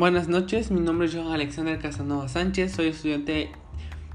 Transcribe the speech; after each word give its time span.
Buenas 0.00 0.28
noches, 0.28 0.70
mi 0.70 0.80
nombre 0.80 1.08
es 1.08 1.14
Joan 1.14 1.30
Alexander 1.30 1.78
Casanova 1.78 2.26
Sánchez, 2.26 2.72
soy 2.72 2.86
estudiante 2.86 3.50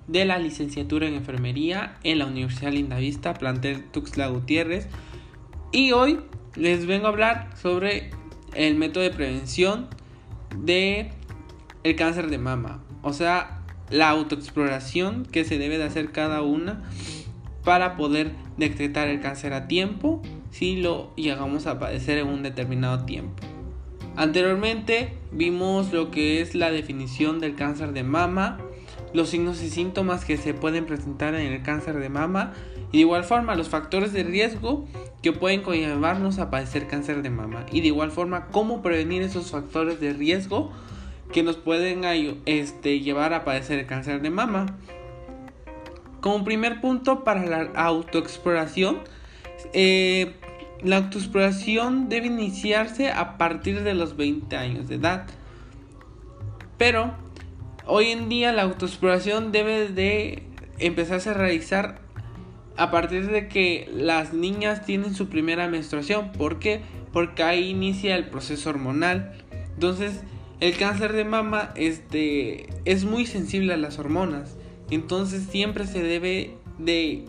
de 0.07 0.25
la 0.25 0.39
licenciatura 0.39 1.07
en 1.07 1.13
enfermería 1.13 1.99
en 2.01 2.17
la 2.17 2.25
Universidad 2.25 2.71
Lindavista, 2.71 3.35
plantel 3.35 3.83
Tuxtla 3.91 4.29
Gutiérrez, 4.29 4.87
y 5.71 5.91
hoy 5.91 6.21
les 6.55 6.87
vengo 6.87 7.05
a 7.05 7.09
hablar 7.09 7.51
sobre 7.55 8.09
el 8.55 8.73
método 8.73 9.03
de 9.03 9.11
prevención 9.11 9.87
de 10.57 11.11
cáncer 11.95 12.31
de 12.31 12.39
mama, 12.39 12.83
o 13.03 13.13
sea, 13.13 13.61
la 13.91 14.09
autoexploración 14.09 15.23
que 15.23 15.45
se 15.45 15.59
debe 15.59 15.77
de 15.77 15.83
hacer 15.83 16.11
cada 16.11 16.41
una 16.41 16.81
para 17.63 17.95
poder 17.95 18.31
detectar 18.57 19.07
el 19.07 19.19
cáncer 19.21 19.53
a 19.53 19.67
tiempo 19.67 20.23
si 20.49 20.77
lo 20.77 21.15
llegamos 21.15 21.67
a 21.67 21.77
padecer 21.77 22.17
en 22.17 22.29
un 22.29 22.41
determinado 22.41 23.05
tiempo. 23.05 23.43
Anteriormente 24.17 25.13
vimos 25.31 25.91
lo 25.91 26.09
que 26.09 26.41
es 26.41 26.55
la 26.55 26.71
definición 26.71 27.39
del 27.39 27.55
cáncer 27.55 27.91
de 27.91 28.03
mama, 28.03 28.59
los 29.13 29.29
signos 29.29 29.61
y 29.61 29.69
síntomas 29.69 30.23
que 30.23 30.37
se 30.37 30.53
pueden 30.53 30.85
presentar 30.85 31.35
en 31.35 31.51
el 31.51 31.61
cáncer 31.63 31.99
de 31.99 32.09
mama 32.09 32.53
y 32.91 32.97
de 32.97 33.01
igual 33.01 33.25
forma 33.25 33.55
los 33.55 33.67
factores 33.67 34.13
de 34.13 34.23
riesgo 34.23 34.85
que 35.21 35.33
pueden 35.33 35.61
conllevarnos 35.61 36.39
a 36.39 36.49
padecer 36.49 36.87
cáncer 36.87 37.23
de 37.23 37.29
mama 37.29 37.65
y 37.71 37.81
de 37.81 37.87
igual 37.87 38.11
forma 38.11 38.47
cómo 38.47 38.81
prevenir 38.81 39.21
esos 39.21 39.51
factores 39.51 39.99
de 39.99 40.13
riesgo 40.13 40.71
que 41.33 41.43
nos 41.43 41.57
pueden 41.57 42.03
este, 42.45 43.01
llevar 43.01 43.33
a 43.33 43.43
padecer 43.43 43.79
el 43.79 43.85
cáncer 43.85 44.21
de 44.21 44.29
mama. 44.29 44.77
Como 46.21 46.45
primer 46.45 46.79
punto 46.79 47.23
para 47.23 47.45
la 47.45 47.71
autoexploración, 47.75 48.99
eh, 49.73 50.33
la 50.83 50.97
autoexploración 50.97 52.09
debe 52.09 52.27
iniciarse 52.27 53.11
a 53.11 53.37
partir 53.37 53.83
de 53.83 53.93
los 53.93 54.17
20 54.17 54.55
años 54.55 54.87
de 54.87 54.95
edad. 54.95 55.27
Pero 56.77 57.13
hoy 57.85 58.07
en 58.07 58.29
día 58.29 58.51
la 58.51 58.63
autoexploración 58.63 59.51
debe 59.51 59.87
de 59.87 60.43
empezarse 60.79 61.29
a 61.29 61.33
realizar 61.33 61.99
a 62.77 62.91
partir 62.91 63.29
de 63.29 63.47
que 63.47 63.89
las 63.93 64.33
niñas 64.33 64.85
tienen 64.85 65.15
su 65.15 65.29
primera 65.29 65.67
menstruación. 65.69 66.31
¿Por 66.33 66.59
qué? 66.59 66.81
Porque 67.13 67.43
ahí 67.43 67.69
inicia 67.69 68.15
el 68.15 68.25
proceso 68.25 68.69
hormonal. 68.69 69.31
Entonces, 69.73 70.21
el 70.59 70.75
cáncer 70.77 71.13
de 71.13 71.23
mama 71.23 71.71
este, 71.75 72.67
es 72.83 73.05
muy 73.05 73.25
sensible 73.25 73.73
a 73.73 73.77
las 73.77 73.97
hormonas. 73.97 74.57
Entonces, 74.91 75.43
siempre 75.43 75.87
se 75.87 76.03
debe 76.03 76.57
de, 76.77 77.25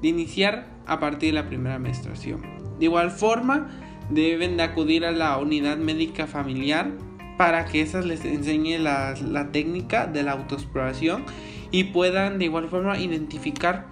de 0.00 0.08
iniciar 0.08 0.68
a 0.86 1.00
partir 1.00 1.30
de 1.30 1.40
la 1.40 1.48
primera 1.48 1.78
menstruación. 1.78 2.53
De 2.78 2.86
igual 2.86 3.10
forma, 3.10 3.68
deben 4.10 4.56
de 4.56 4.62
acudir 4.62 5.04
a 5.04 5.12
la 5.12 5.36
unidad 5.38 5.76
médica 5.76 6.26
familiar 6.26 6.90
para 7.36 7.64
que 7.64 7.80
esas 7.80 8.04
les 8.04 8.24
enseñe 8.24 8.78
la, 8.78 9.14
técnica 9.52 10.06
de 10.06 10.22
la 10.22 10.32
autoexploración 10.32 11.24
y 11.70 11.84
puedan 11.84 12.38
de 12.38 12.46
igual 12.46 12.68
forma 12.68 12.98
identificar 12.98 13.86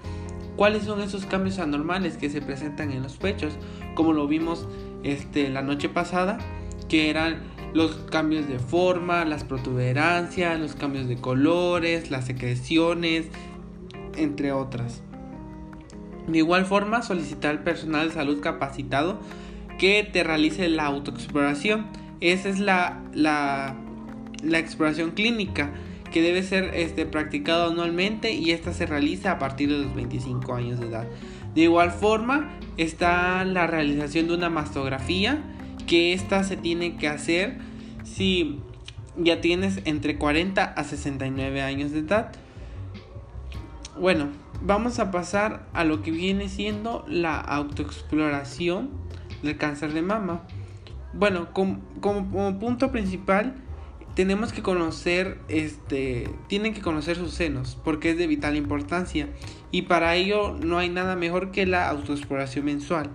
cuáles 0.56 0.84
son 0.84 1.00
esos 1.00 1.26
cambios 1.26 1.58
anormales 1.58 2.16
que 2.16 2.30
se 2.30 2.40
presentan 2.40 2.92
en 2.92 3.02
los 3.02 3.16
pechos, 3.16 3.54
como 3.94 4.12
lo 4.12 4.28
vimos 4.28 4.68
este, 5.02 5.48
la 5.48 5.62
noche 5.62 5.88
pasada, 5.88 6.38
que 6.88 7.10
eran 7.10 7.42
los 7.74 7.96
cambios 8.10 8.46
de 8.48 8.58
forma, 8.58 9.24
las 9.24 9.44
protuberancias, 9.44 10.60
los 10.60 10.74
cambios 10.74 11.08
de 11.08 11.16
colores, 11.16 12.10
las 12.10 12.26
secreciones, 12.26 13.26
entre 14.14 14.52
otras. 14.52 15.02
De 16.26 16.38
igual 16.38 16.66
forma, 16.66 17.02
solicitar 17.02 17.50
al 17.50 17.62
personal 17.62 18.08
de 18.08 18.14
salud 18.14 18.40
capacitado 18.40 19.20
que 19.78 20.08
te 20.10 20.22
realice 20.22 20.68
la 20.68 20.86
autoexploración. 20.86 21.86
Esa 22.20 22.48
es 22.48 22.60
la, 22.60 23.00
la, 23.12 23.76
exploración 24.58 25.10
clínica 25.10 25.72
que 26.12 26.22
debe 26.22 26.42
ser 26.42 26.70
este, 26.74 27.06
practicada 27.06 27.66
anualmente 27.66 28.32
y 28.32 28.52
esta 28.52 28.72
se 28.72 28.86
realiza 28.86 29.32
a 29.32 29.38
partir 29.38 29.70
de 29.70 29.78
los 29.78 29.94
25 29.94 30.54
años 30.54 30.78
de 30.78 30.86
edad. 30.86 31.06
De 31.54 31.62
igual 31.62 31.90
forma 31.90 32.50
está 32.76 33.44
la 33.44 33.66
realización 33.66 34.28
de 34.28 34.34
una 34.34 34.50
mastografía 34.50 35.42
que 35.86 36.12
esta 36.12 36.44
se 36.44 36.56
tiene 36.56 36.96
que 36.96 37.08
hacer 37.08 37.58
si 38.04 38.60
ya 39.16 39.40
tienes 39.40 39.80
entre 39.84 40.16
40 40.16 40.62
a 40.64 40.84
69 40.84 41.62
años 41.62 41.92
de 41.92 42.00
edad. 42.00 42.32
Bueno, 43.98 44.28
vamos 44.64 44.98
a 44.98 45.10
pasar 45.10 45.66
a 45.72 45.84
lo 45.84 46.02
que 46.02 46.10
viene 46.10 46.48
siendo 46.48 47.04
la 47.08 47.38
autoexploración 47.40 48.90
del 49.42 49.56
cáncer 49.56 49.92
de 49.92 50.02
mama. 50.02 50.42
Bueno, 51.12 51.52
como, 51.52 52.58
punto 52.58 52.90
principal 52.90 53.54
tenemos 54.14 54.52
que 54.52 54.62
conocer, 54.62 55.38
este, 55.48 56.28
tienen 56.46 56.74
que 56.74 56.80
conocer 56.80 57.16
sus 57.16 57.32
senos 57.32 57.78
porque 57.82 58.10
es 58.10 58.18
de 58.18 58.26
vital 58.26 58.56
importancia 58.56 59.28
y 59.70 59.82
para 59.82 60.14
ello 60.16 60.56
no 60.62 60.78
hay 60.78 60.90
nada 60.90 61.16
mejor 61.16 61.50
que 61.50 61.66
la 61.66 61.88
autoexploración 61.88 62.64
mensual. 62.66 63.10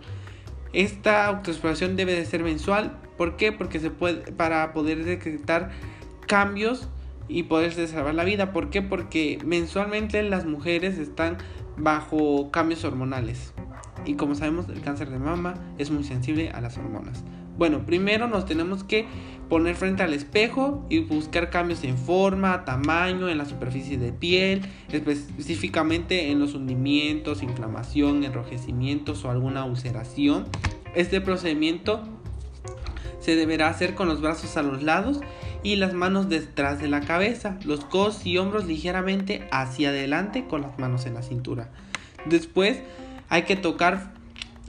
Esta 0.74 1.26
autoexploración 1.28 1.96
debe 1.96 2.14
de 2.14 2.26
ser 2.26 2.44
mensual, 2.44 3.00
¿por 3.18 3.38
qué? 3.38 3.52
Porque 3.52 3.80
se 3.80 3.90
puede 3.90 4.32
para 4.32 4.74
poder 4.74 5.06
detectar 5.06 5.72
cambios 6.28 6.90
y 7.28 7.44
poderse 7.44 7.88
salvar 7.88 8.16
la 8.16 8.24
vida. 8.24 8.54
¿Por 8.54 8.70
qué? 8.70 8.82
Porque 8.82 9.40
mensualmente 9.46 10.22
las 10.24 10.46
mujeres 10.46 10.98
están 10.98 11.38
bajo 11.78 12.52
cambios 12.52 12.84
hormonales. 12.84 13.54
Y 14.06 14.16
como 14.16 14.36
sabemos, 14.36 14.70
el 14.70 14.82
cáncer 14.82 15.10
de 15.10 15.20
mama 15.20 15.56
es 15.78 15.92
muy 15.92 16.04
sensible 16.04 16.50
a 16.50 16.62
las 16.62 16.78
hormonas. 16.78 17.24
Bueno, 17.58 17.86
primero 17.86 18.28
nos 18.28 18.46
tenemos 18.46 18.84
que 18.84 19.08
poner 19.50 19.76
frente 19.76 20.04
al 20.04 20.14
espejo 20.14 20.86
y 20.90 21.00
buscar 21.00 21.50
cambios 21.50 21.84
en 21.84 21.98
forma, 21.98 22.66
tamaño, 22.66 23.30
en 23.30 23.38
la 23.38 23.46
superficie 23.46 23.98
de 23.98 24.12
piel, 24.14 24.62
específicamente 24.92 26.30
en 26.32 26.40
los 26.40 26.54
hundimientos, 26.54 27.42
inflamación, 27.42 28.24
enrojecimientos 28.24 29.26
o 29.26 29.32
alguna 29.32 29.66
ulceración. 29.66 30.46
Este 30.94 31.20
procedimiento 31.20 32.04
se 33.20 33.36
deberá 33.36 33.70
hacer 33.70 33.96
con 33.96 34.08
los 34.08 34.22
brazos 34.22 34.56
a 34.58 34.62
los 34.62 34.84
lados 34.84 35.22
y 35.64 35.76
las 35.76 35.94
manos 35.94 36.30
detrás 36.30 36.80
de 36.82 36.88
la 36.88 37.02
cabeza, 37.02 37.58
los 37.64 37.86
codos 37.86 38.26
y 38.26 38.38
hombros 38.38 38.66
ligeramente 38.66 39.48
hacia 39.52 39.90
adelante 39.90 40.46
con 40.48 40.62
las 40.62 40.78
manos 40.80 41.06
en 41.06 41.14
la 41.14 41.22
cintura. 41.22 41.70
Después 42.26 42.82
hay 43.30 43.44
que 43.44 43.56
tocar 43.56 44.14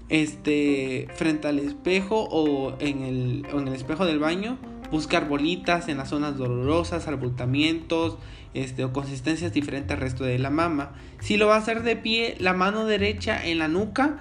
este 0.08 1.08
frente 1.14 1.48
al 1.48 1.58
espejo 1.58 2.26
o 2.30 2.76
en 2.80 3.02
el, 3.02 3.46
en 3.52 3.68
el 3.68 3.74
espejo 3.74 4.06
del 4.06 4.18
baño, 4.18 4.58
buscar 4.90 5.28
bolitas 5.28 5.88
en 5.88 5.98
las 5.98 6.08
zonas 6.08 6.36
dolorosas, 6.36 7.06
abultamientos, 7.08 8.16
este, 8.54 8.84
o 8.84 8.92
consistencias 8.92 9.52
diferentes 9.52 9.92
al 9.92 10.00
resto 10.00 10.24
de 10.24 10.38
la 10.38 10.50
mama. 10.50 10.92
Si 11.20 11.36
lo 11.36 11.46
va 11.46 11.56
a 11.56 11.58
hacer 11.58 11.82
de 11.82 11.96
pie, 11.96 12.36
la 12.38 12.54
mano 12.54 12.86
derecha 12.86 13.44
en 13.44 13.58
la 13.58 13.68
nuca, 13.68 14.18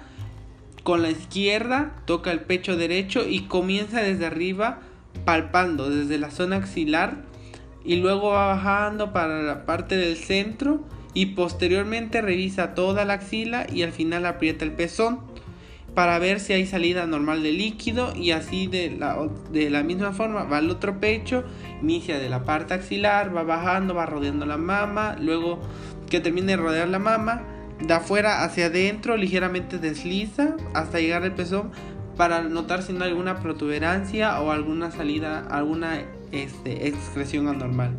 con 0.82 1.02
la 1.02 1.10
izquierda 1.10 2.02
toca 2.06 2.30
el 2.30 2.40
pecho 2.40 2.76
derecho 2.76 3.26
y 3.26 3.42
comienza 3.42 4.00
desde 4.00 4.26
arriba 4.26 4.80
palpando 5.24 5.90
desde 5.90 6.18
la 6.18 6.30
zona 6.30 6.56
axilar 6.56 7.16
y 7.84 7.96
luego 7.96 8.30
va 8.30 8.48
bajando 8.48 9.12
para 9.12 9.42
la 9.42 9.64
parte 9.64 9.96
del 9.96 10.16
centro 10.16 10.80
y 11.14 11.26
posteriormente 11.26 12.20
revisa 12.20 12.74
toda 12.74 13.04
la 13.04 13.14
axila 13.14 13.66
y 13.72 13.82
al 13.82 13.92
final 13.92 14.26
aprieta 14.26 14.64
el 14.64 14.72
pezón 14.72 15.20
para 15.94 16.18
ver 16.18 16.38
si 16.38 16.52
hay 16.52 16.66
salida 16.66 17.06
normal 17.06 17.42
de 17.42 17.52
líquido 17.52 18.14
y 18.14 18.30
así 18.30 18.66
de 18.66 18.90
la, 18.90 19.28
de 19.50 19.70
la 19.70 19.82
misma 19.82 20.12
forma 20.12 20.44
va 20.44 20.58
al 20.58 20.70
otro 20.70 21.00
pecho, 21.00 21.44
inicia 21.82 22.18
de 22.18 22.28
la 22.28 22.44
parte 22.44 22.74
axilar, 22.74 23.34
va 23.34 23.42
bajando, 23.42 23.94
va 23.94 24.06
rodeando 24.06 24.46
la 24.46 24.58
mama, 24.58 25.16
luego 25.20 25.60
que 26.08 26.20
termine 26.20 26.52
de 26.52 26.56
rodear 26.58 26.88
la 26.88 26.98
mama, 26.98 27.42
de 27.80 27.94
afuera 27.94 28.44
hacia 28.44 28.66
adentro 28.66 29.16
ligeramente 29.16 29.78
desliza 29.78 30.56
hasta 30.74 31.00
llegar 31.00 31.22
al 31.22 31.34
pezón 31.34 31.72
para 32.18 32.42
notar 32.42 32.82
si 32.82 32.92
no 32.92 33.04
hay 33.04 33.10
alguna 33.10 33.38
protuberancia 33.38 34.40
o 34.40 34.50
alguna 34.50 34.90
salida, 34.90 35.46
alguna 35.48 36.00
este, 36.32 36.88
excreción 36.88 37.46
anormal. 37.46 37.96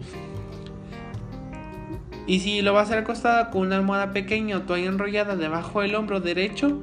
Y 2.27 2.41
si 2.41 2.61
lo 2.61 2.73
va 2.73 2.81
a 2.81 2.83
hacer 2.83 2.97
acostada 2.99 3.49
con 3.49 3.61
una 3.61 3.77
almohada 3.77 4.11
pequeña 4.11 4.57
o 4.57 4.61
toalla 4.63 4.87
enrollada 4.87 5.37
debajo 5.37 5.81
del 5.81 5.95
hombro 5.95 6.19
derecho, 6.19 6.79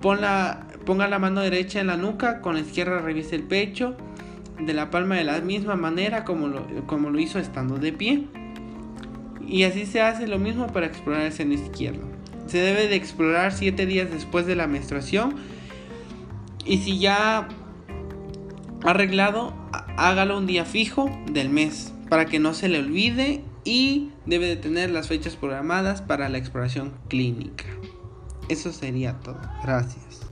ponga 0.00 1.08
la 1.08 1.18
mano 1.18 1.40
derecha 1.40 1.80
en 1.80 1.86
la 1.86 1.96
nuca, 1.96 2.42
con 2.42 2.54
la 2.54 2.60
izquierda 2.60 3.00
revise 3.00 3.34
el 3.34 3.44
pecho, 3.44 3.96
de 4.60 4.74
la 4.74 4.90
palma 4.90 5.16
de 5.16 5.24
la 5.24 5.40
misma 5.40 5.74
manera 5.74 6.24
como 6.24 6.48
lo, 6.48 6.86
como 6.86 7.08
lo 7.08 7.18
hizo 7.18 7.38
estando 7.38 7.78
de 7.78 7.94
pie. 7.94 8.26
Y 9.48 9.64
así 9.64 9.86
se 9.86 10.02
hace 10.02 10.28
lo 10.28 10.38
mismo 10.38 10.66
para 10.66 10.86
explorar 10.86 11.22
el 11.22 11.32
seno 11.32 11.54
izquierdo. 11.54 12.02
Se 12.46 12.58
debe 12.58 12.88
de 12.88 12.96
explorar 12.96 13.52
7 13.52 13.86
días 13.86 14.10
después 14.10 14.46
de 14.46 14.54
la 14.54 14.66
menstruación 14.66 15.34
y 16.64 16.78
si 16.78 16.98
ya 16.98 17.48
arreglado, 18.84 19.54
hágalo 19.96 20.38
un 20.38 20.46
día 20.46 20.64
fijo 20.64 21.10
del 21.30 21.50
mes 21.50 21.92
para 22.08 22.26
que 22.26 22.38
no 22.38 22.54
se 22.54 22.68
le 22.68 22.78
olvide 22.78 23.44
y 23.64 24.10
debe 24.26 24.46
de 24.46 24.56
tener 24.56 24.90
las 24.90 25.08
fechas 25.08 25.36
programadas 25.36 26.02
para 26.02 26.28
la 26.28 26.38
exploración 26.38 26.92
clínica. 27.08 27.64
Eso 28.48 28.72
sería 28.72 29.18
todo. 29.20 29.40
Gracias. 29.62 30.31